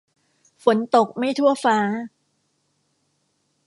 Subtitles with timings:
[0.63, 1.77] ฝนตกไม่ทั่วฟ้า